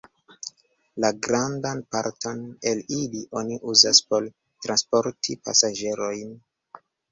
[1.03, 4.27] La grandan parton el ili oni uzas por
[4.67, 6.37] transporti pasaĝerojn.